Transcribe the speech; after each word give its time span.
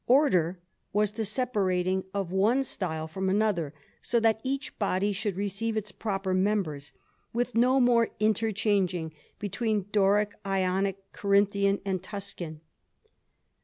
Order 0.07 0.59
was 0.93 1.11
the 1.11 1.25
separating 1.25 2.05
of 2.11 2.31
one 2.31 2.63
style 2.63 3.07
from 3.07 3.29
another, 3.29 3.71
so 4.01 4.19
that 4.21 4.41
each 4.43 4.79
body 4.79 5.13
should 5.13 5.35
receive 5.35 5.77
its 5.77 5.91
proper 5.91 6.33
members, 6.33 6.91
with 7.33 7.53
no 7.53 7.79
more 7.79 8.09
interchanging 8.19 9.13
between 9.37 9.85
Doric, 9.91 10.33
Ionic, 10.43 10.97
Corinthian, 11.13 11.81
and 11.85 12.01
Tuscan. 12.01 12.61